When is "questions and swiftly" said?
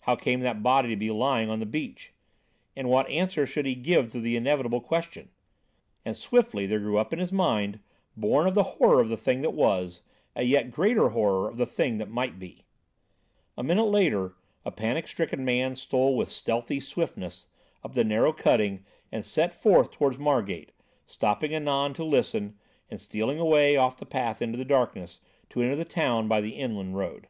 4.80-6.66